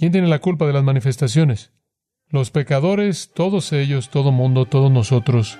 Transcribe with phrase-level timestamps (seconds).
[0.00, 1.72] ¿Quién tiene la culpa de las manifestaciones?
[2.30, 5.58] Los pecadores, todos ellos, todo mundo, todos nosotros.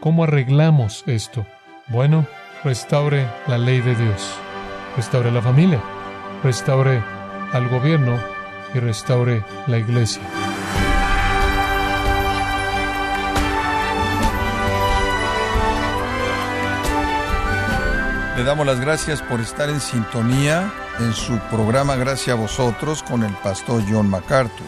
[0.00, 1.46] ¿Cómo arreglamos esto?
[1.88, 2.26] Bueno,
[2.64, 4.30] restaure la ley de Dios,
[4.94, 5.82] restaure la familia,
[6.44, 7.02] restaure
[7.54, 8.18] al gobierno
[8.74, 10.20] y restaure la iglesia.
[18.36, 23.22] Le damos las gracias por estar en sintonía en su programa Gracias a vosotros con
[23.22, 24.66] el pastor John MacArthur.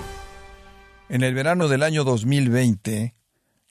[1.09, 3.15] En el verano del año 2020,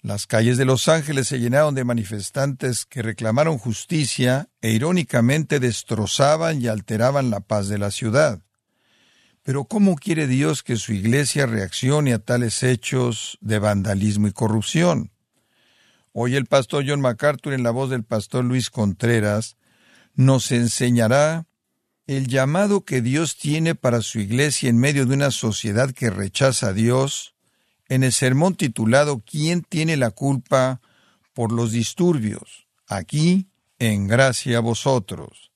[0.01, 6.59] las calles de Los Ángeles se llenaron de manifestantes que reclamaron justicia e irónicamente destrozaban
[6.59, 8.41] y alteraban la paz de la ciudad.
[9.43, 15.11] Pero ¿cómo quiere Dios que su iglesia reaccione a tales hechos de vandalismo y corrupción?
[16.11, 19.57] Hoy el pastor John MacArthur en la voz del pastor Luis Contreras
[20.15, 21.45] nos enseñará
[22.07, 26.69] el llamado que Dios tiene para su iglesia en medio de una sociedad que rechaza
[26.69, 27.35] a Dios,
[27.89, 30.81] en el sermón titulado ¿Quién tiene la culpa
[31.33, 32.67] por los disturbios?
[32.87, 35.51] Aquí, en gracia a vosotros.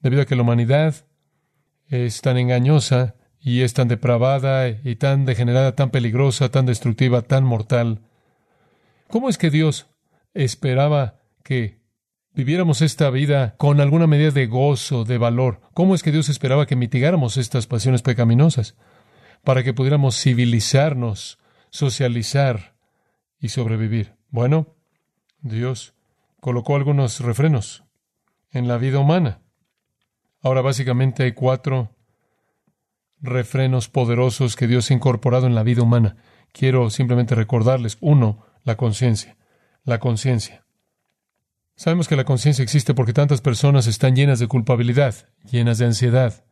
[0.00, 1.06] Debido a que la humanidad
[1.88, 7.44] es tan engañosa y es tan depravada y tan degenerada, tan peligrosa, tan destructiva, tan
[7.44, 8.00] mortal,
[9.08, 9.86] ¿cómo es que Dios
[10.32, 11.81] esperaba que
[12.34, 15.60] viviéramos esta vida con alguna medida de gozo, de valor.
[15.74, 18.76] ¿Cómo es que Dios esperaba que mitigáramos estas pasiones pecaminosas?
[19.44, 21.38] Para que pudiéramos civilizarnos,
[21.70, 22.76] socializar
[23.38, 24.14] y sobrevivir.
[24.30, 24.76] Bueno,
[25.40, 25.94] Dios
[26.40, 27.84] colocó algunos refrenos
[28.50, 29.40] en la vida humana.
[30.40, 31.94] Ahora básicamente hay cuatro
[33.20, 36.16] refrenos poderosos que Dios ha incorporado en la vida humana.
[36.52, 37.96] Quiero simplemente recordarles.
[38.00, 39.36] Uno, la conciencia.
[39.84, 40.64] La conciencia.
[41.74, 45.14] Sabemos que la conciencia existe porque tantas personas están llenas de culpabilidad,
[45.50, 46.44] llenas de ansiedad,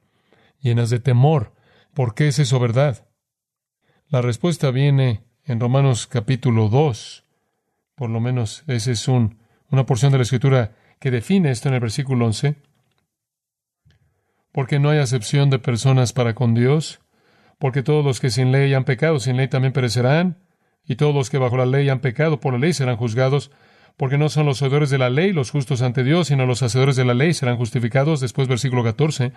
[0.61, 1.53] llenas de temor.
[1.95, 3.07] ¿Por qué es eso verdad?
[4.09, 7.25] La respuesta viene en Romanos capítulo 2.
[7.95, 9.39] Por lo menos esa es un,
[9.71, 12.57] una porción de la escritura que define esto en el versículo 11.
[14.53, 17.01] Porque no hay acepción de personas para con Dios,
[17.59, 20.39] porque todos los que sin ley han pecado, sin ley también perecerán,
[20.85, 23.53] y todos los que bajo la ley han pecado, por la ley serán juzgados
[23.97, 26.97] porque no son los oidores de la ley los justos ante Dios, sino los hacedores
[26.97, 28.21] de la ley serán justificados.
[28.21, 29.33] Después versículo 14,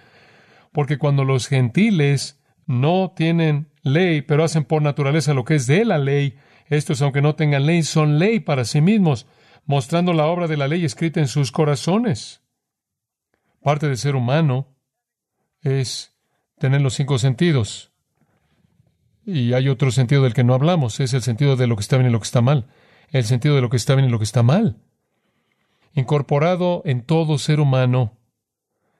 [0.72, 5.86] porque cuando los gentiles no tienen ley, pero hacen por naturaleza lo que es de
[5.86, 6.38] la ley,
[6.68, 9.28] estos, aunque no tengan ley, son ley para sí mismos,
[9.66, 12.41] mostrando la obra de la ley escrita en sus corazones.
[13.62, 14.75] Parte del ser humano
[15.62, 16.18] es
[16.58, 17.91] tener los cinco sentidos.
[19.25, 21.97] Y hay otro sentido del que no hablamos, es el sentido de lo que está
[21.97, 22.68] bien y lo que está mal
[23.09, 24.81] el sentido de lo que está bien y lo que está mal.
[25.94, 28.18] Incorporado en todo ser humano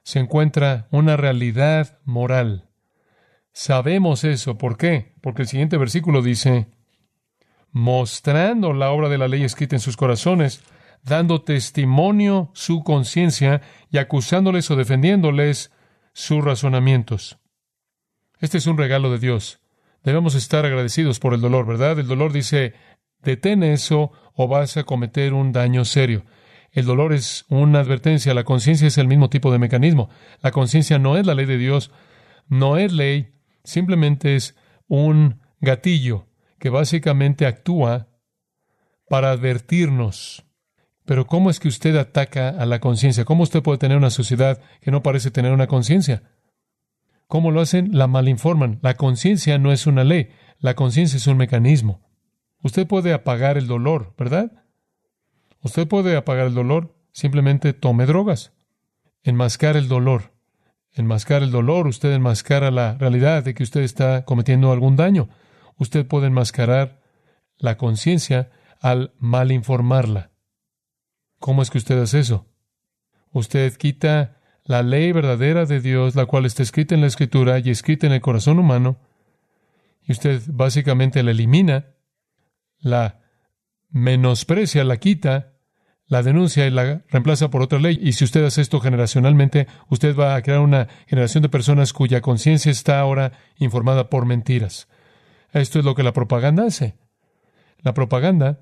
[0.04, 2.68] se encuentra una realidad moral.
[3.52, 4.58] Sabemos eso.
[4.58, 5.14] ¿Por qué?
[5.20, 6.68] Porque el siguiente versículo dice,
[7.72, 10.62] mostrando la obra de la ley escrita en sus corazones,
[11.02, 15.72] dando testimonio su conciencia y acusándoles o defendiéndoles
[16.12, 17.38] sus razonamientos.
[18.40, 19.60] Este es un regalo de Dios.
[20.02, 21.98] Debemos estar agradecidos por el dolor, ¿verdad?
[21.98, 22.74] El dolor dice,
[23.24, 26.24] Detén eso o vas a cometer un daño serio.
[26.72, 30.10] El dolor es una advertencia, la conciencia es el mismo tipo de mecanismo.
[30.42, 31.90] La conciencia no es la ley de Dios,
[32.48, 34.56] no es ley, simplemente es
[34.88, 36.26] un gatillo
[36.58, 38.08] que básicamente actúa
[39.08, 40.44] para advertirnos.
[41.04, 43.24] Pero ¿cómo es que usted ataca a la conciencia?
[43.24, 46.22] ¿Cómo usted puede tener una sociedad que no parece tener una conciencia?
[47.28, 47.90] ¿Cómo lo hacen?
[47.96, 48.80] La malinforman.
[48.82, 52.02] La conciencia no es una ley, la conciencia es un mecanismo.
[52.64, 54.50] Usted puede apagar el dolor, ¿verdad?
[55.60, 58.54] Usted puede apagar el dolor, simplemente tome drogas.
[59.22, 60.32] Enmascar el dolor.
[60.90, 65.28] Enmascar el dolor, usted enmascara la realidad de que usted está cometiendo algún daño.
[65.76, 67.02] Usted puede enmascarar
[67.58, 70.30] la conciencia al mal informarla.
[71.40, 72.46] ¿Cómo es que usted hace eso?
[73.30, 77.68] Usted quita la ley verdadera de Dios, la cual está escrita en la Escritura y
[77.68, 78.96] escrita en el corazón humano,
[80.06, 81.93] y usted básicamente la elimina
[82.84, 83.20] la
[83.90, 85.54] menosprecia, la quita,
[86.06, 87.98] la denuncia y la reemplaza por otra ley.
[88.00, 92.20] Y si usted hace esto generacionalmente, usted va a crear una generación de personas cuya
[92.20, 94.86] conciencia está ahora informada por mentiras.
[95.52, 96.96] Esto es lo que la propaganda hace.
[97.78, 98.60] La propaganda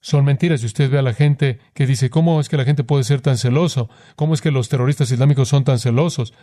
[0.00, 0.62] son mentiras.
[0.62, 3.22] Y usted ve a la gente que dice, ¿cómo es que la gente puede ser
[3.22, 3.88] tan celoso?
[4.16, 6.34] ¿Cómo es que los terroristas islámicos son tan celosos?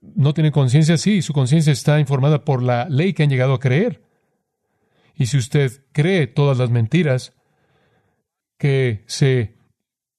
[0.00, 0.96] ¿No tienen conciencia?
[0.96, 4.11] Sí, su conciencia está informada por la ley que han llegado a creer.
[5.14, 7.34] Y si usted cree todas las mentiras
[8.58, 9.56] que se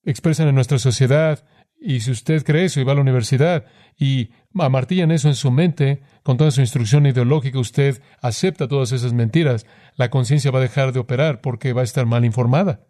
[0.04, 1.46] expresan en nuestra sociedad
[1.86, 3.66] Y si usted cree eso y va a la universidad
[4.00, 9.12] y amartillan eso en su mente, con toda su instrucción ideológica, usted acepta todas esas
[9.12, 9.66] mentiras,
[9.98, 12.88] la conciencia va a dejar de operar porque va a estar mal informada.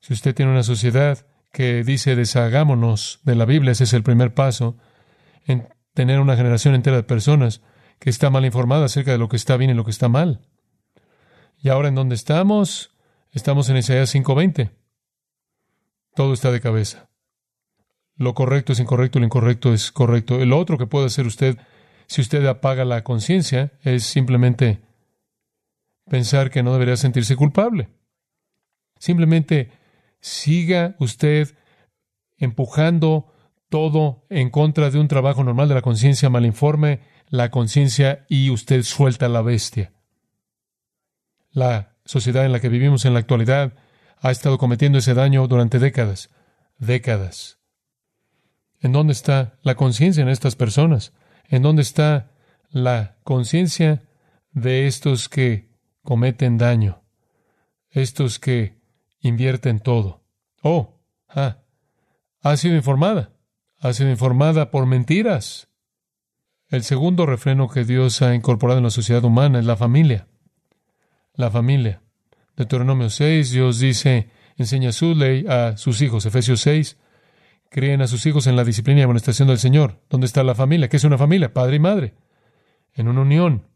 [0.00, 4.34] Si usted tiene una sociedad que dice deshagámonos de la Biblia, ese es el primer
[4.34, 4.76] paso
[5.46, 7.62] en tener una generación entera de personas
[7.98, 10.46] que está mal informada acerca de lo que está bien y lo que está mal.
[11.58, 12.94] Y ahora en dónde estamos?
[13.32, 14.70] Estamos en Isaías 5:20.
[16.14, 17.08] Todo está de cabeza.
[18.16, 20.40] Lo correcto es incorrecto, lo incorrecto es correcto.
[20.40, 21.58] El otro que puede hacer usted,
[22.06, 24.82] si usted apaga la conciencia, es simplemente
[26.08, 27.88] pensar que no debería sentirse culpable.
[28.98, 29.72] Simplemente
[30.20, 31.56] siga usted
[32.36, 33.32] empujando
[33.68, 37.00] todo en contra de un trabajo normal de la conciencia, malinforme
[37.34, 39.92] la conciencia y usted suelta la bestia.
[41.50, 43.72] La sociedad en la que vivimos en la actualidad
[44.20, 46.30] ha estado cometiendo ese daño durante décadas,
[46.78, 47.58] décadas.
[48.78, 51.12] ¿En dónde está la conciencia en estas personas?
[51.48, 52.30] ¿En dónde está
[52.70, 54.04] la conciencia
[54.52, 55.72] de estos que
[56.04, 57.02] cometen daño?
[57.90, 58.78] Estos que
[59.18, 60.24] invierten todo.
[60.62, 61.64] Oh, ah,
[62.42, 63.32] ha sido informada.
[63.80, 65.73] Ha sido informada por mentiras.
[66.74, 70.26] El segundo refreno que Dios ha incorporado en la sociedad humana es la familia.
[71.36, 72.02] La familia.
[72.56, 76.26] Deuteronomio 6, Dios dice, enseña su ley a sus hijos.
[76.26, 76.96] Efesios 6,
[77.70, 80.00] creen a sus hijos en la disciplina y amonestación del Señor.
[80.10, 80.88] ¿Dónde está la familia?
[80.88, 81.54] ¿Qué es una familia?
[81.54, 82.14] Padre y madre.
[82.92, 83.68] En una unión.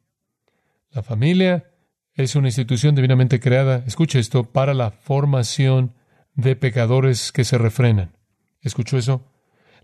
[0.91, 1.71] La familia
[2.15, 5.95] es una institución divinamente creada, escuche esto, para la formación
[6.35, 8.17] de pecadores que se refrenan.
[8.61, 9.25] ¿Escuchó eso?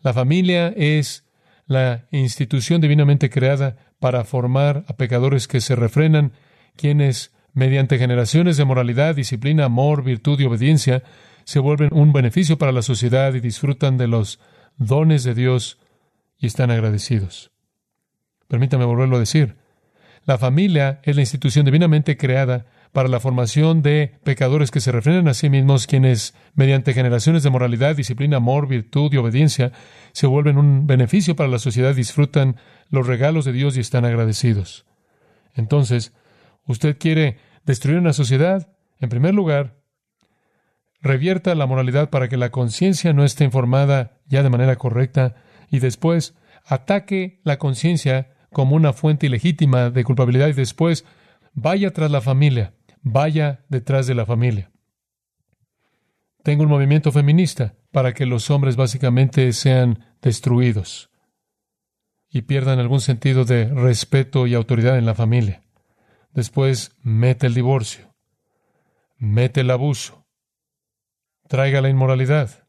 [0.00, 1.24] La familia es
[1.66, 6.32] la institución divinamente creada para formar a pecadores que se refrenan,
[6.76, 11.02] quienes, mediante generaciones de moralidad, disciplina, amor, virtud y obediencia,
[11.44, 14.40] se vuelven un beneficio para la sociedad y disfrutan de los
[14.76, 15.78] dones de Dios
[16.38, 17.52] y están agradecidos.
[18.48, 19.56] Permítame volverlo a decir.
[20.24, 25.26] La familia es la institución divinamente creada para la formación de pecadores que se refrenan
[25.26, 29.72] a sí mismos, quienes, mediante generaciones de moralidad, disciplina, amor, virtud y obediencia,
[30.12, 32.54] se vuelven un beneficio para la sociedad, disfrutan
[32.90, 34.86] los regalos de Dios y están agradecidos.
[35.54, 36.12] Entonces,
[36.66, 39.74] usted quiere destruir una sociedad, en primer lugar,
[41.00, 45.34] revierta la moralidad para que la conciencia no esté informada ya de manera correcta
[45.68, 51.04] y después ataque la conciencia como una fuente ilegítima de culpabilidad y después
[51.54, 52.72] vaya tras la familia,
[53.04, 54.72] vaya detrás de la familia.
[56.42, 61.10] Tengo un movimiento feminista para que los hombres básicamente sean destruidos
[62.28, 65.62] y pierdan algún sentido de respeto y autoridad en la familia.
[66.32, 68.12] Después mete el divorcio,
[69.16, 70.26] mete el abuso,
[71.46, 72.68] traiga la inmoralidad,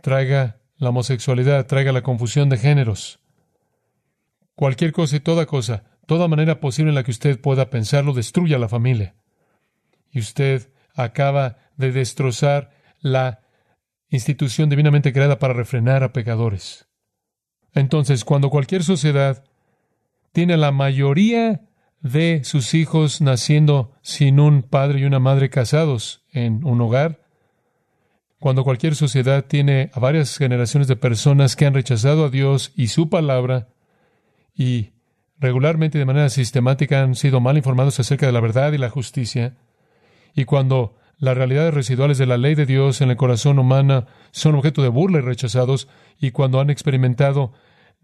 [0.00, 3.20] traiga la homosexualidad, traiga la confusión de géneros,
[4.60, 8.58] Cualquier cosa y toda cosa, toda manera posible en la que usted pueda pensarlo, destruya
[8.58, 9.14] la familia.
[10.10, 13.42] Y usted acaba de destrozar la
[14.08, 16.88] institución divinamente creada para refrenar a pecadores.
[17.74, 19.44] Entonces, cuando cualquier sociedad
[20.32, 21.68] tiene la mayoría
[22.00, 27.20] de sus hijos naciendo sin un padre y una madre casados en un hogar,
[28.40, 32.88] cuando cualquier sociedad tiene a varias generaciones de personas que han rechazado a Dios y
[32.88, 33.68] su palabra,
[34.56, 34.90] y
[35.40, 39.56] regularmente de manera sistemática han sido mal informados acerca de la verdad y la justicia,
[40.34, 44.54] y cuando las realidades residuales de la ley de Dios en el corazón humano son
[44.54, 47.52] objeto de burla y rechazados, y cuando han experimentado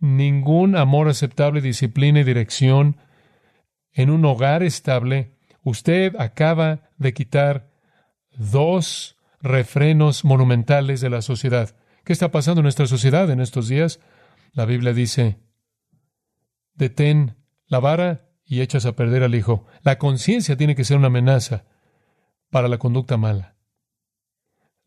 [0.00, 2.98] ningún amor aceptable, disciplina y dirección
[3.92, 7.70] en un hogar estable, usted acaba de quitar
[8.36, 11.74] dos refrenos monumentales de la sociedad.
[12.04, 14.00] ¿Qué está pasando en nuestra sociedad en estos días?
[14.52, 15.38] La Biblia dice,
[16.76, 19.66] detén la vara y echas a perder al hijo.
[19.82, 21.64] La conciencia tiene que ser una amenaza
[22.50, 23.56] para la conducta mala.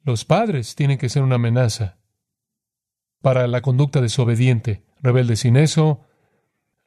[0.04, 1.98] Los padres tienen que ser una amenaza
[3.22, 5.36] para la conducta desobediente, rebelde.
[5.36, 6.06] Sin eso,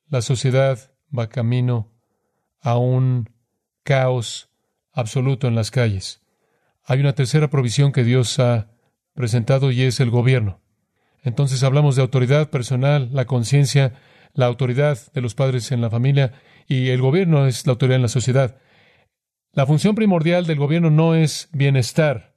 [0.09, 0.79] la sociedad
[1.17, 1.93] va camino
[2.61, 3.29] a un
[3.83, 4.51] caos
[4.93, 6.23] absoluto en las calles.
[6.85, 8.71] Hay una tercera provisión que Dios ha
[9.15, 10.61] presentado y es el gobierno.
[11.23, 13.95] Entonces hablamos de autoridad personal, la conciencia
[14.35, 16.33] la autoridad de los padres en la familia
[16.67, 18.57] y el gobierno es la autoridad en la sociedad.
[19.53, 22.35] La función primordial del gobierno no es bienestar.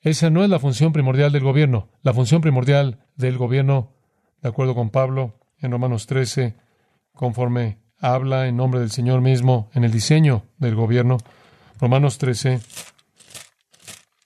[0.00, 1.90] Esa no es la función primordial del gobierno.
[2.02, 3.92] La función primordial del gobierno,
[4.40, 6.54] de acuerdo con Pablo en Romanos 13,
[7.12, 11.18] conforme habla en nombre del Señor mismo en el diseño del gobierno,
[11.78, 12.60] Romanos 13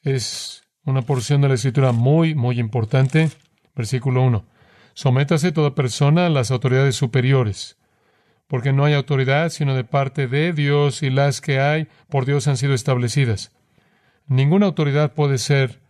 [0.03, 3.31] es una porción de la escritura muy, muy importante.
[3.75, 4.45] Versículo 1.
[4.95, 7.79] Sométase toda persona a las autoridades superiores,
[8.47, 12.49] porque no hay autoridad sino de parte de Dios y las que hay por Dios
[12.49, 13.53] han sido establecidas.
[14.27, 15.81] Ninguna autoridad puede ser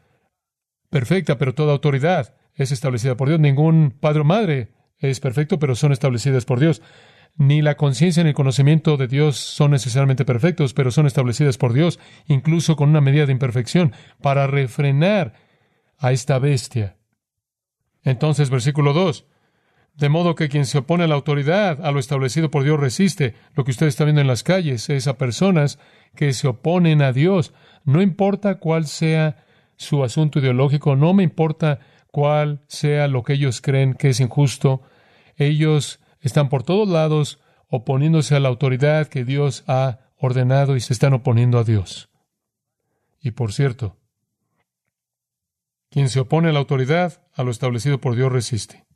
[0.90, 3.40] perfecta, pero toda autoridad es establecida por Dios.
[3.40, 6.82] Ningún padre o madre es perfecto, pero son establecidas por Dios.
[7.36, 11.72] Ni la conciencia ni el conocimiento de Dios son necesariamente perfectos, pero son establecidas por
[11.72, 15.34] Dios, incluso con una medida de imperfección, para refrenar
[15.96, 16.96] a esta bestia.
[18.04, 19.26] Entonces, versículo 2.
[19.94, 23.34] De modo que quien se opone a la autoridad, a lo establecido por Dios, resiste.
[23.54, 25.78] Lo que usted está viendo en las calles es a personas
[26.14, 27.52] que se oponen a Dios.
[27.84, 29.44] No importa cuál sea
[29.76, 31.80] su asunto ideológico, no me importa
[32.10, 34.82] cuál sea lo que ellos creen que es injusto.
[35.36, 40.92] Ellos están por todos lados oponiéndose a la autoridad que Dios ha ordenado y se
[40.92, 42.10] están oponiendo a Dios.
[43.22, 43.96] Y por cierto,
[45.90, 48.86] quien se opone a la autoridad, a lo establecido por Dios resiste.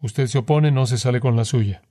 [0.00, 1.82] Usted se opone, no se sale con la suya.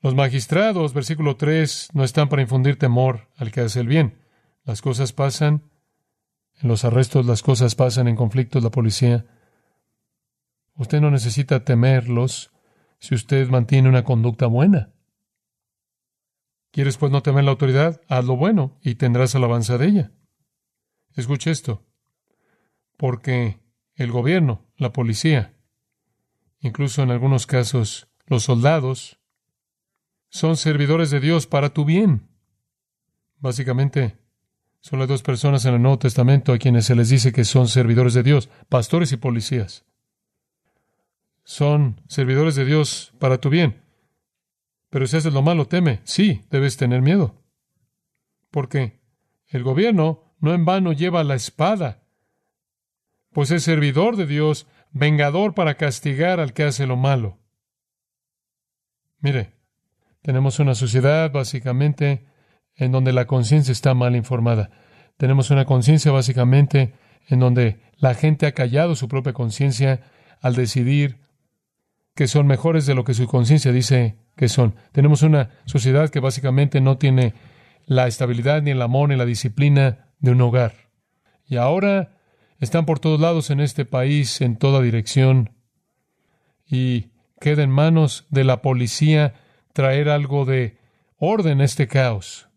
[0.00, 4.22] Los magistrados, versículo 3, no están para infundir temor al que hace el bien.
[4.64, 5.70] Las cosas pasan,
[6.60, 9.26] en los arrestos las cosas pasan, en conflictos la policía.
[10.74, 12.52] Usted no necesita temerlos
[13.00, 14.92] si usted mantiene una conducta buena.
[16.70, 18.00] ¿Quieres pues no temer la autoridad?
[18.08, 20.12] Haz lo bueno y tendrás alabanza de ella.
[21.16, 21.87] Escuche esto.
[22.98, 23.60] Porque
[23.94, 25.54] el gobierno, la policía,
[26.60, 29.18] incluso en algunos casos los soldados,
[30.28, 32.28] son servidores de Dios para tu bien.
[33.38, 34.18] Básicamente,
[34.80, 37.68] son las dos personas en el Nuevo Testamento a quienes se les dice que son
[37.68, 39.84] servidores de Dios, pastores y policías.
[41.44, 43.80] Son servidores de Dios para tu bien.
[44.90, 46.00] Pero si haces lo malo, teme.
[46.02, 47.36] Sí, debes tener miedo.
[48.50, 49.00] Porque
[49.46, 52.02] el gobierno no en vano lleva la espada,
[53.32, 57.38] pues es servidor de Dios, vengador para castigar al que hace lo malo.
[59.20, 59.52] Mire,
[60.22, 62.26] tenemos una sociedad básicamente
[62.74, 64.70] en donde la conciencia está mal informada.
[65.16, 66.94] Tenemos una conciencia básicamente
[67.26, 70.00] en donde la gente ha callado su propia conciencia
[70.40, 71.18] al decidir
[72.14, 74.74] que son mejores de lo que su conciencia dice que son.
[74.92, 77.34] Tenemos una sociedad que básicamente no tiene
[77.86, 80.74] la estabilidad, ni el amor, ni la disciplina de un hogar.
[81.46, 82.17] Y ahora
[82.58, 85.54] están por todos lados en este país, en toda dirección,
[86.66, 87.10] y
[87.40, 89.34] queda en manos de la policía
[89.72, 90.78] traer algo de
[91.16, 92.48] orden a este caos.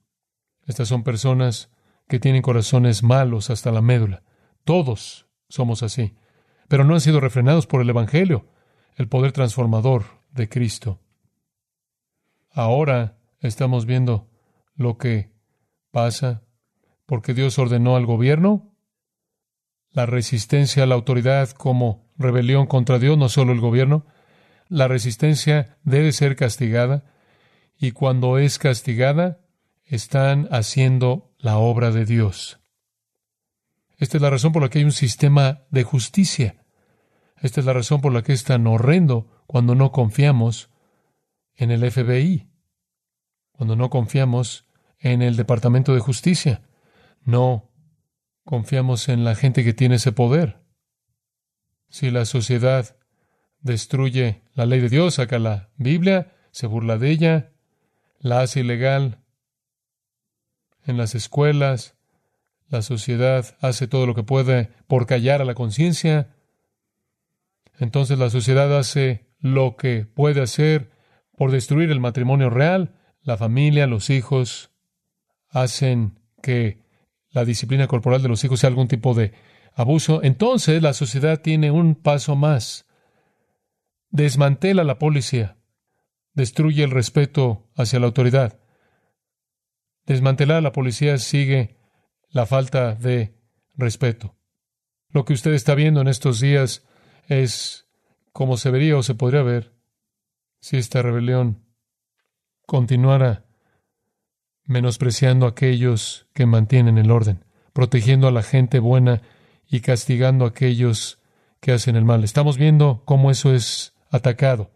[0.65, 1.69] Estas son personas
[2.07, 4.23] que tienen corazones malos hasta la médula.
[4.63, 6.15] Todos somos así,
[6.67, 8.47] pero no han sido refrenados por el Evangelio,
[8.95, 10.99] el poder transformador de Cristo.
[12.51, 14.29] Ahora estamos viendo
[14.75, 15.31] lo que
[15.91, 16.43] pasa
[17.05, 18.70] porque Dios ordenó al gobierno
[19.91, 24.05] la resistencia a la autoridad como rebelión contra Dios, no solo el gobierno.
[24.69, 27.03] La resistencia debe ser castigada
[27.77, 29.39] y cuando es castigada,
[29.83, 32.59] están haciendo la obra de Dios.
[33.97, 36.63] Esta es la razón por la que hay un sistema de justicia.
[37.41, 40.69] Esta es la razón por la que es tan horrendo cuando no confiamos
[41.55, 42.49] en el FBI,
[43.51, 44.65] cuando no confiamos
[44.97, 46.61] en el Departamento de Justicia,
[47.23, 47.70] no
[48.43, 50.61] confiamos en la gente que tiene ese poder.
[51.89, 52.97] Si la sociedad
[53.59, 57.51] destruye la ley de Dios, saca la Biblia, se burla de ella,
[58.19, 59.19] la hace ilegal,
[60.85, 61.95] en las escuelas,
[62.67, 66.35] la sociedad hace todo lo que puede por callar a la conciencia,
[67.79, 70.91] entonces la sociedad hace lo que puede hacer
[71.35, 74.71] por destruir el matrimonio real, la familia, los hijos,
[75.49, 76.81] hacen que
[77.31, 79.33] la disciplina corporal de los hijos sea algún tipo de
[79.73, 80.21] abuso.
[80.23, 82.85] Entonces la sociedad tiene un paso más.
[84.09, 85.57] Desmantela la policía,
[86.33, 88.61] destruye el respeto hacia la autoridad,
[90.05, 91.77] Desmantelar la policía sigue
[92.29, 93.35] la falta de
[93.75, 94.35] respeto.
[95.09, 96.85] Lo que usted está viendo en estos días
[97.27, 97.87] es
[98.31, 99.75] como se vería o se podría ver
[100.59, 101.65] si esta rebelión
[102.65, 103.45] continuara
[104.65, 109.21] menospreciando a aquellos que mantienen el orden, protegiendo a la gente buena
[109.67, 111.19] y castigando a aquellos
[111.59, 112.23] que hacen el mal.
[112.23, 114.71] Estamos viendo cómo eso es atacado.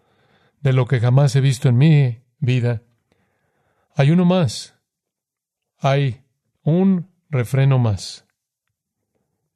[0.62, 2.82] De lo que jamás he visto en mi vida,
[3.96, 4.76] hay uno más
[5.86, 6.24] hay
[6.64, 8.26] un refreno más.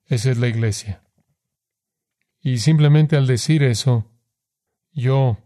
[0.05, 1.03] Esa es la iglesia.
[2.41, 4.11] Y simplemente al decir eso,
[4.91, 5.37] yo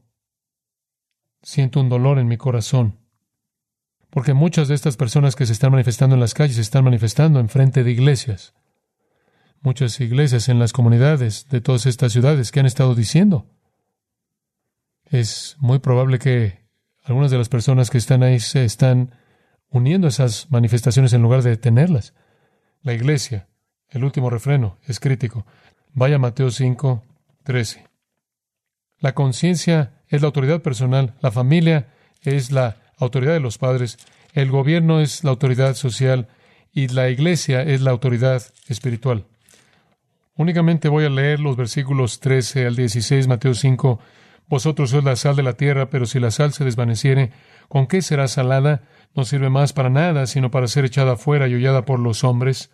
[1.42, 3.00] siento un dolor en mi corazón.
[4.14, 7.40] Porque muchas de estas personas que se están manifestando en las calles se están manifestando
[7.40, 8.54] en frente de iglesias.
[9.62, 13.48] muchas iglesias en las comunidades de todas estas ciudades que han estado diciendo.
[15.06, 16.60] Es muy probable que
[17.02, 19.16] algunas de las personas que están ahí se están
[19.70, 22.14] uniendo a esas manifestaciones en lugar de detenerlas.
[22.82, 23.48] La iglesia,
[23.90, 25.48] el último refreno, es crítico.
[25.94, 27.04] Vaya Mateo 5,
[27.44, 27.88] 13.
[29.00, 31.88] La conciencia es la autoridad personal, la familia
[32.22, 33.98] es la autoridad de los padres,
[34.34, 36.28] el gobierno es la autoridad social
[36.74, 39.26] y la iglesia es la autoridad espiritual.
[40.36, 44.00] Únicamente voy a leer los versículos 13 al 16, Mateo 5.
[44.50, 47.32] Vosotros sois la sal de la tierra, pero si la sal se desvaneciere,
[47.68, 48.82] ¿con qué será salada?
[49.16, 52.72] No sirve más para nada, sino para ser echada fuera y hollada por los hombres.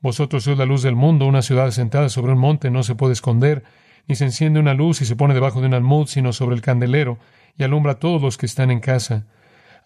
[0.00, 3.12] Vosotros sois la luz del mundo, una ciudad sentada sobre un monte no se puede
[3.12, 3.62] esconder,
[4.08, 6.62] ni se enciende una luz y se pone debajo de un almud, sino sobre el
[6.62, 7.18] candelero,
[7.56, 9.26] y alumbra a todos los que están en casa.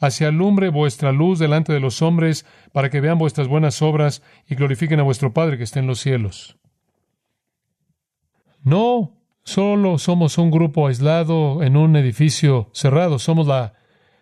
[0.03, 4.57] Así alumbre vuestra luz delante de los hombres, para que vean vuestras buenas obras y
[4.57, 6.57] glorifiquen a vuestro Padre que está en los cielos.
[8.65, 9.13] No
[9.45, 13.75] solo somos un grupo aislado en un edificio cerrado, somos la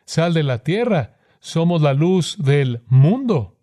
[0.05, 3.57] sal de la tierra, somos la luz del mundo.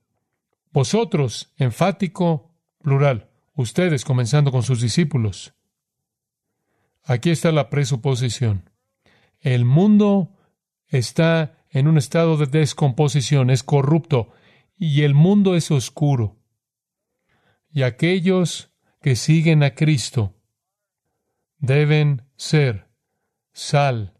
[0.71, 2.49] Vosotros, enfático,
[2.81, 5.53] plural, ustedes comenzando con sus discípulos.
[7.03, 8.71] Aquí está la presuposición.
[9.39, 10.31] El mundo
[10.87, 14.31] está en un estado de descomposición, es corrupto,
[14.75, 16.37] y el mundo es oscuro.
[17.69, 20.33] Y aquellos que siguen a Cristo
[21.59, 22.87] deben ser
[23.53, 24.13] sal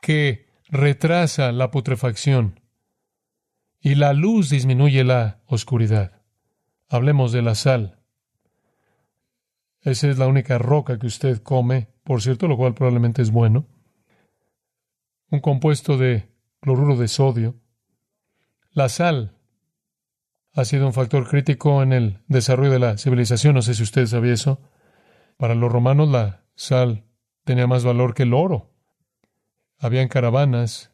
[0.00, 2.60] que retrasa la putrefacción
[3.80, 6.22] y la luz disminuye la oscuridad.
[6.88, 7.98] Hablemos de la sal.
[9.82, 13.66] Esa es la única roca que usted come, por cierto, lo cual probablemente es bueno.
[15.32, 16.28] Un compuesto de
[16.60, 17.56] cloruro de sodio.
[18.72, 19.34] La sal
[20.52, 23.54] ha sido un factor crítico en el desarrollo de la civilización.
[23.54, 24.60] No sé si usted sabía eso.
[25.38, 27.06] Para los romanos la sal
[27.44, 28.74] tenía más valor que el oro.
[29.78, 30.92] Habían caravanas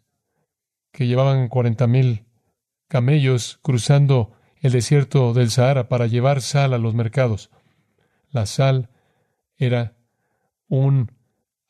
[0.92, 2.24] que llevaban cuarenta mil
[2.86, 7.50] camellos cruzando el desierto del Sahara para llevar sal a los mercados.
[8.30, 8.88] La sal
[9.56, 9.96] era
[10.68, 11.10] un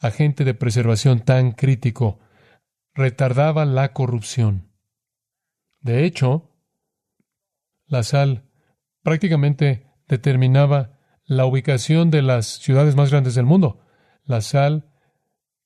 [0.01, 2.19] agente de preservación tan crítico,
[2.99, 4.73] retardaba la corrupción.
[5.81, 6.51] De hecho,
[7.87, 8.51] la sal
[9.05, 13.87] prácticamente determinaba la ubicación de las ciudades más grandes del mundo.
[14.25, 14.91] La sal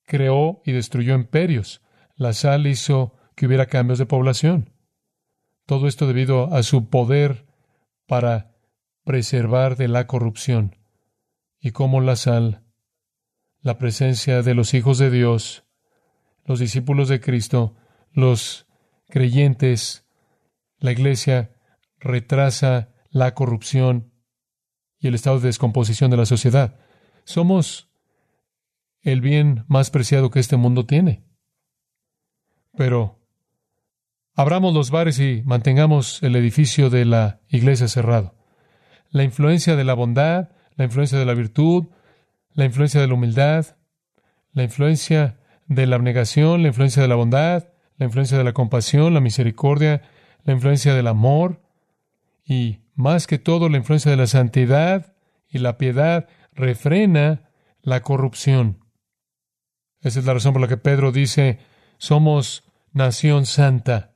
[0.05, 1.81] creó y destruyó imperios.
[2.17, 4.75] La sal hizo que hubiera cambios de población.
[5.65, 7.47] Todo esto debido a su poder
[8.07, 8.59] para
[9.05, 10.77] preservar de la corrupción.
[11.61, 12.67] Y como la sal,
[13.63, 15.65] la presencia de los hijos de Dios,
[16.45, 17.77] los discípulos de Cristo,
[18.13, 18.67] los
[19.09, 20.07] creyentes,
[20.79, 21.53] la iglesia
[21.99, 24.13] retrasa la corrupción
[24.99, 26.79] y el estado de descomposición de la sociedad.
[27.25, 27.91] Somos
[29.03, 31.25] el bien más preciado que este mundo tiene.
[32.77, 33.21] Pero
[34.35, 38.35] abramos los bares y mantengamos el edificio de la iglesia cerrado.
[39.11, 41.89] La influencia de la bondad, la influencia de la virtud,
[42.55, 43.77] la influencia de la humildad,
[44.53, 45.39] la influencia
[45.75, 50.03] de la abnegación, la influencia de la bondad, la influencia de la compasión, la misericordia,
[50.45, 51.63] la influencia del amor
[52.45, 55.15] y más que todo la influencia de la santidad
[55.49, 57.51] y la piedad refrena
[57.83, 58.85] la corrupción.
[60.01, 61.59] Esa es la razón por la que Pedro dice,
[61.99, 64.15] somos nación santa.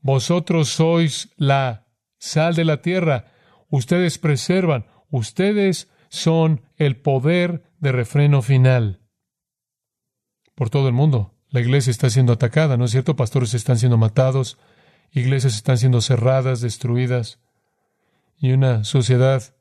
[0.00, 1.86] Vosotros sois la
[2.18, 3.32] sal de la tierra,
[3.68, 9.03] ustedes preservan, ustedes son el poder de refreno final.
[10.54, 13.16] Por todo el mundo, la iglesia está siendo atacada, ¿no es cierto?
[13.16, 14.58] Pastores están siendo matados,
[15.12, 17.40] iglesias están siendo cerradas, destruidas,
[18.38, 19.54] y una sociedad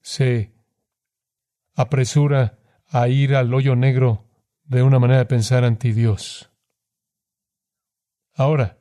[0.00, 0.52] se
[1.74, 4.24] apresura a ir al hoyo negro
[4.64, 6.50] de una manera de pensar anti Dios.
[8.34, 8.78] Ahora,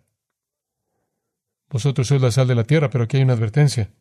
[1.70, 3.92] vosotros sois la sal de la tierra, pero aquí hay una advertencia.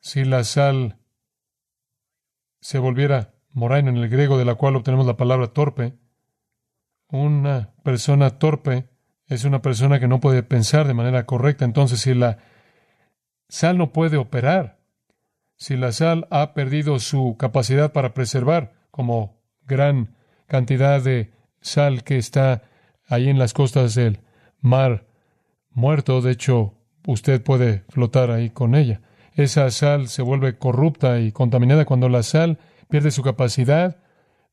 [0.00, 0.98] Si la sal
[2.60, 5.96] se volviera moraina en el griego, de la cual obtenemos la palabra torpe,
[7.08, 8.88] una persona torpe
[9.26, 11.64] es una persona que no puede pensar de manera correcta.
[11.64, 12.38] Entonces, si la
[13.48, 14.78] sal no puede operar,
[15.56, 20.16] si la sal ha perdido su capacidad para preservar, como gran
[20.46, 22.62] cantidad de sal que está
[23.08, 24.20] ahí en las costas del
[24.60, 25.06] mar
[25.70, 26.74] muerto, de hecho,
[27.06, 29.00] usted puede flotar ahí con ella.
[29.34, 33.98] Esa sal se vuelve corrupta y contaminada cuando la sal pierde su capacidad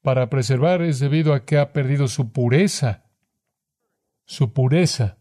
[0.04, 3.04] para preservar es debido a que ha perdido su pureza
[4.26, 5.18] su pureza.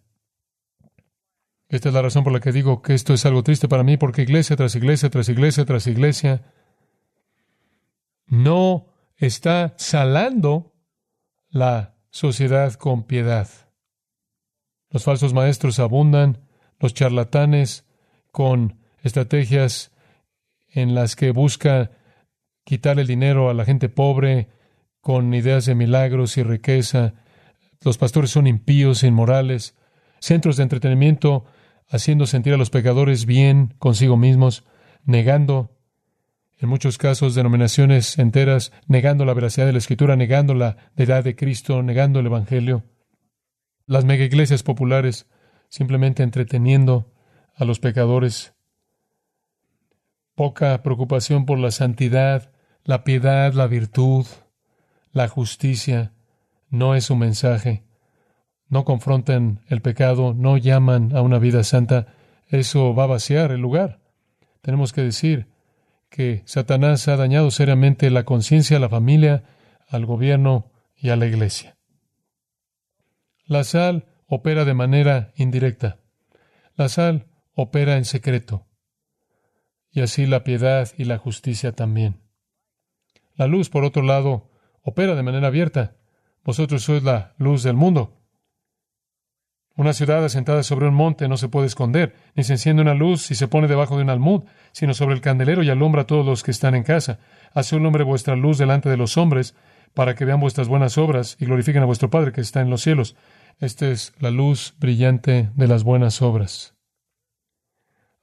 [1.68, 3.96] Esta es la razón por la que digo que esto es algo triste para mí,
[3.96, 6.52] porque iglesia tras iglesia, tras iglesia, tras iglesia,
[8.26, 10.74] no está salando
[11.48, 13.48] la sociedad con piedad.
[14.90, 16.46] Los falsos maestros abundan,
[16.78, 17.86] los charlatanes
[18.30, 19.92] con estrategias
[20.68, 21.90] en las que busca
[22.64, 24.48] quitar el dinero a la gente pobre
[25.02, 27.12] con ideas de milagros y riqueza.
[27.82, 29.76] Los pastores son impíos inmorales,
[30.20, 31.44] centros de entretenimiento
[31.90, 34.64] haciendo sentir a los pecadores bien consigo mismos,
[35.04, 35.76] negando,
[36.58, 41.34] en muchos casos, denominaciones enteras, negando la veracidad de la Escritura, negando la deidad de
[41.34, 42.84] Cristo, negando el Evangelio.
[43.86, 45.28] Las mega iglesias populares
[45.68, 47.12] simplemente entreteniendo
[47.56, 48.54] a los pecadores.
[50.36, 52.52] Poca preocupación por la santidad,
[52.84, 54.26] la piedad, la virtud,
[55.12, 56.12] la justicia.
[56.68, 57.84] No es su mensaje
[58.72, 62.14] no confrontan el pecado, no llaman a una vida santa,
[62.48, 64.00] eso va a vaciar el lugar.
[64.62, 65.46] Tenemos que decir
[66.08, 69.44] que Satanás ha dañado seriamente la conciencia, la familia,
[69.90, 71.76] al gobierno y a la iglesia.
[73.44, 75.98] La sal opera de manera indirecta.
[76.74, 78.66] La sal opera en secreto.
[79.90, 82.22] Y así la piedad y la justicia también.
[83.34, 84.48] La luz, por otro lado,
[84.82, 85.96] opera de manera abierta.
[86.44, 88.18] Vosotros sois la luz del mundo.
[89.74, 93.22] Una ciudad asentada sobre un monte no se puede esconder, ni se enciende una luz
[93.22, 94.42] si se pone debajo de un almud,
[94.72, 97.20] sino sobre el candelero y alumbra a todos los que están en casa.
[97.54, 99.54] Hace un hombre vuestra luz delante de los hombres,
[99.94, 102.82] para que vean vuestras buenas obras y glorifiquen a vuestro Padre que está en los
[102.82, 103.16] cielos.
[103.60, 106.74] Esta es la luz brillante de las buenas obras.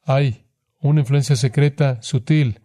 [0.04, 0.46] Hay
[0.80, 2.62] una influencia secreta, sutil,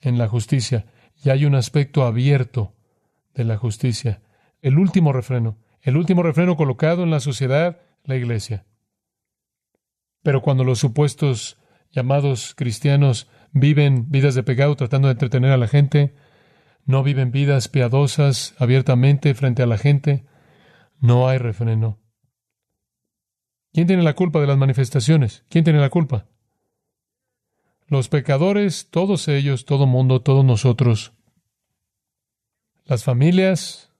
[0.00, 0.86] en la justicia,
[1.22, 2.74] y hay un aspecto abierto
[3.34, 4.22] de la justicia.
[4.62, 8.66] El último refreno el último refreno colocado en la sociedad, la iglesia.
[10.24, 11.60] Pero cuando los supuestos
[11.92, 16.16] llamados cristianos viven vidas de pecado tratando de entretener a la gente,
[16.86, 20.26] no viven vidas piadosas abiertamente frente a la gente,
[20.98, 22.00] no hay refreno.
[23.72, 25.44] ¿Quién tiene la culpa de las manifestaciones?
[25.48, 26.26] ¿Quién tiene la culpa?
[27.88, 31.12] Los pecadores, todos ellos, todo mundo, todos nosotros.
[32.84, 33.92] Las familias,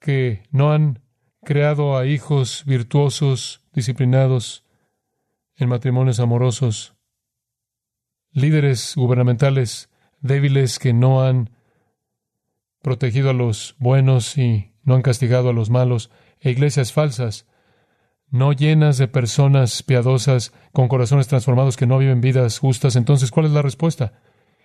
[0.00, 1.00] que no han
[1.42, 4.64] creado a hijos virtuosos, disciplinados,
[5.56, 6.94] en matrimonios amorosos,
[8.30, 9.88] líderes gubernamentales
[10.20, 11.50] débiles que no han
[12.82, 16.10] protegido a los buenos y no han castigado a los malos,
[16.40, 17.46] e iglesias falsas,
[18.30, 22.96] no llenas de personas piadosas con corazones transformados que no viven vidas justas.
[22.96, 24.20] Entonces, ¿cuál es la respuesta?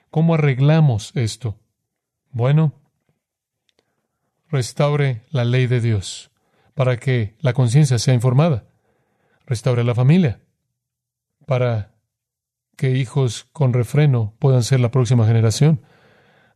[0.10, 1.60] ¿Cómo arreglamos esto?
[2.32, 2.74] Bueno,
[4.50, 6.32] restaure la ley de Dios
[6.74, 8.66] para que la conciencia sea informada.
[9.46, 10.42] Restaure la familia
[11.46, 11.94] para
[12.78, 15.82] que hijos con refreno puedan ser la próxima generación.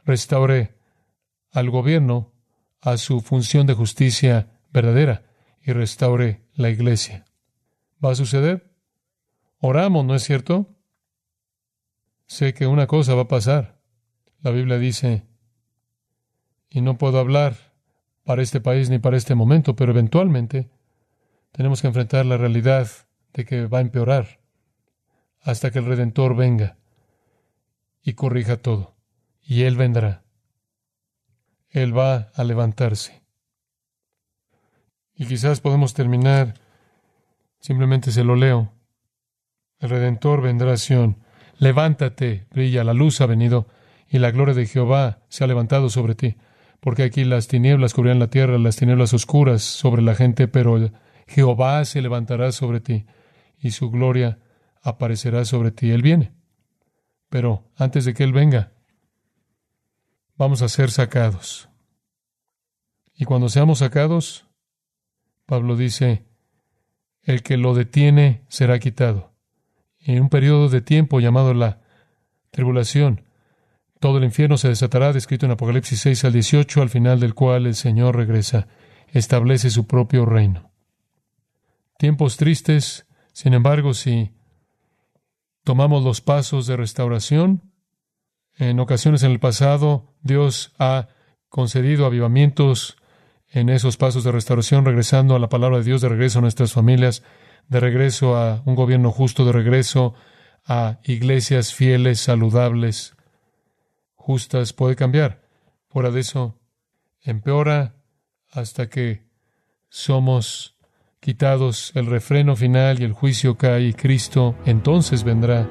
[0.05, 0.75] Restaure
[1.51, 2.33] al gobierno
[2.81, 5.23] a su función de justicia verdadera
[5.65, 7.25] y restaure la iglesia.
[8.03, 8.71] ¿Va a suceder?
[9.59, 10.69] Oramos, ¿no es cierto?
[12.27, 13.81] Sé que una cosa va a pasar.
[14.41, 15.25] La Biblia dice,
[16.69, 17.55] y no puedo hablar
[18.23, 20.69] para este país ni para este momento, pero eventualmente
[21.51, 22.87] tenemos que enfrentar la realidad
[23.33, 24.39] de que va a empeorar
[25.41, 26.77] hasta que el Redentor venga
[28.03, 28.95] y corrija todo.
[29.41, 30.23] Y Él vendrá.
[31.69, 33.24] Él va a levantarse.
[35.15, 36.55] Y quizás podemos terminar,
[37.59, 38.73] simplemente se lo leo.
[39.79, 41.23] El Redentor vendrá a Sion.
[41.57, 43.67] Levántate, brilla, la luz ha venido,
[44.09, 46.37] y la gloria de Jehová se ha levantado sobre ti
[46.85, 50.91] porque aquí las tinieblas cubrirán la tierra, las tinieblas oscuras sobre la gente, pero
[51.25, 53.07] Jehová se levantará sobre ti
[53.57, 54.37] y su gloria
[54.83, 55.89] aparecerá sobre ti.
[55.89, 56.35] Él viene.
[57.27, 58.71] Pero antes de que Él venga,
[60.37, 61.69] vamos a ser sacados.
[63.15, 64.44] Y cuando seamos sacados,
[65.45, 66.25] Pablo dice,
[67.21, 69.33] el que lo detiene será quitado.
[69.99, 71.81] En un periodo de tiempo llamado la
[72.51, 73.23] tribulación,
[73.99, 77.65] todo el infierno se desatará, descrito en Apocalipsis 6 al 18, al final del cual
[77.65, 78.67] el Señor regresa,
[79.07, 80.71] establece su propio reino.
[81.97, 84.31] Tiempos tristes, sin embargo, si
[85.63, 87.71] tomamos los pasos de restauración,
[88.57, 91.07] en ocasiones en el pasado Dios ha
[91.49, 92.97] concedido avivamientos
[93.55, 96.73] en esos pasos de restauración, regresando a la palabra de Dios, de regreso a nuestras
[96.73, 97.23] familias,
[97.69, 100.13] de regreso a un gobierno justo, de regreso
[100.65, 103.15] a iglesias fieles, saludables,
[104.13, 105.41] justas puede cambiar.
[105.87, 106.59] Fuera de eso,
[107.21, 107.95] empeora
[108.51, 109.23] hasta que
[109.87, 110.75] somos
[111.21, 115.65] quitados el refreno final y el juicio cae y Cristo entonces vendrá.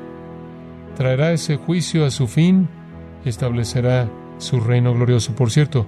[0.96, 2.66] Traerá ese juicio a su fin
[3.26, 5.34] y establecerá su reino glorioso.
[5.34, 5.86] Por cierto,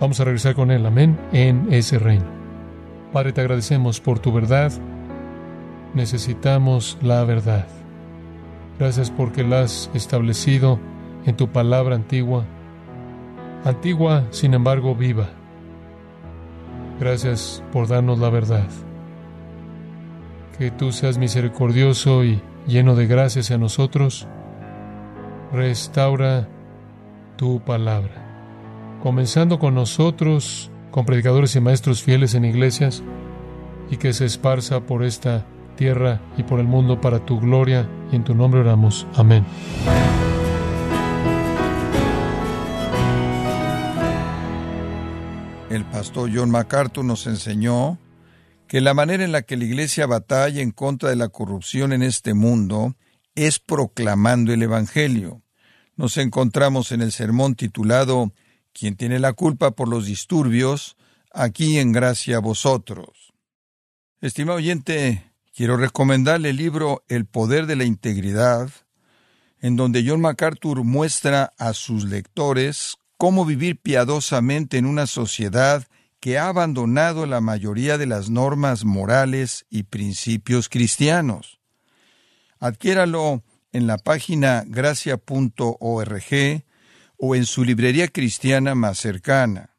[0.00, 2.26] vamos a regresar con Él, amén, en ese reino.
[3.12, 4.72] Padre, te agradecemos por tu verdad.
[5.94, 7.66] Necesitamos la verdad.
[8.78, 10.78] Gracias porque la has establecido
[11.24, 12.44] en tu palabra antigua.
[13.64, 15.28] Antigua, sin embargo, viva.
[17.00, 18.68] Gracias por darnos la verdad.
[20.58, 24.26] Que tú seas misericordioso y lleno de gracias a nosotros.
[25.52, 26.48] Restaura
[27.36, 28.25] tu palabra.
[29.06, 33.04] Comenzando con nosotros, con predicadores y maestros fieles en iglesias,
[33.88, 38.16] y que se esparza por esta tierra y por el mundo para tu gloria, y
[38.16, 39.06] en tu nombre oramos.
[39.14, 39.46] Amén.
[45.70, 47.98] El pastor John MacArthur nos enseñó
[48.66, 52.02] que la manera en la que la Iglesia batalla en contra de la corrupción en
[52.02, 52.96] este mundo
[53.36, 55.42] es proclamando el Evangelio.
[55.94, 58.32] Nos encontramos en el sermón titulado
[58.78, 60.96] ¿Quién tiene la culpa por los disturbios?
[61.36, 63.34] aquí en gracia a vosotros.
[64.20, 68.70] Estimado oyente, quiero recomendarle el libro El poder de la integridad,
[69.60, 75.86] en donde John MacArthur muestra a sus lectores cómo vivir piadosamente en una sociedad
[76.20, 81.60] que ha abandonado la mayoría de las normas morales y principios cristianos.
[82.58, 86.24] Adquiéralo en la página gracia.org
[87.18, 89.76] o en su librería cristiana más cercana.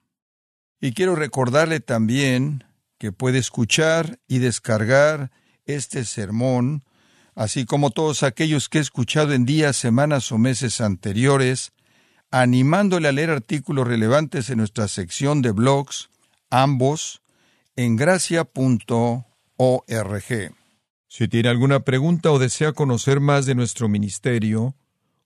[0.80, 2.63] Y quiero recordarle también
[2.97, 5.32] que puede escuchar y descargar
[5.65, 6.84] este sermón,
[7.36, 11.71] así como todos aquellos que he escuchado en días, semanas o meses anteriores,
[12.32, 16.10] animándole a leer artículos relevantes en nuestra sección de blogs,
[16.50, 17.21] ambos,
[17.76, 19.23] en gracia.org.
[21.10, 24.76] Si tiene alguna pregunta o desea conocer más de nuestro ministerio,